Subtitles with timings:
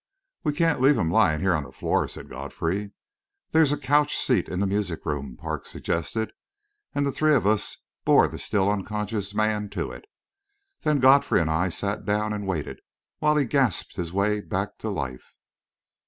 [0.43, 2.91] "We can't leave him lying here on the floor," said Godfrey.
[3.51, 6.33] "There's a couch seat in the music room," Parks suggested,
[6.95, 10.05] and the three of us bore the still unconscious man to it.
[10.81, 12.79] Then Godfrey and I sat down and waited,
[13.19, 15.35] while he gasped his way back to life.